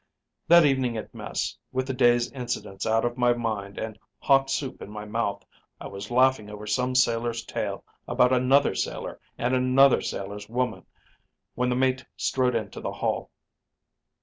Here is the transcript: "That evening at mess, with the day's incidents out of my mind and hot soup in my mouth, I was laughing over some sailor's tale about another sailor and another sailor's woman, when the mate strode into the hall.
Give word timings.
"That 0.47 0.65
evening 0.65 0.97
at 0.97 1.13
mess, 1.13 1.55
with 1.71 1.85
the 1.85 1.93
day's 1.93 2.31
incidents 2.31 2.87
out 2.87 3.05
of 3.05 3.19
my 3.19 3.33
mind 3.33 3.77
and 3.77 3.99
hot 4.17 4.49
soup 4.49 4.81
in 4.81 4.89
my 4.89 5.05
mouth, 5.05 5.45
I 5.79 5.89
was 5.89 6.09
laughing 6.09 6.49
over 6.49 6.65
some 6.65 6.95
sailor's 6.95 7.45
tale 7.45 7.83
about 8.07 8.33
another 8.33 8.73
sailor 8.73 9.19
and 9.37 9.53
another 9.53 10.01
sailor's 10.01 10.49
woman, 10.49 10.87
when 11.53 11.69
the 11.69 11.75
mate 11.75 12.03
strode 12.17 12.55
into 12.55 12.81
the 12.81 12.93
hall. 12.93 13.29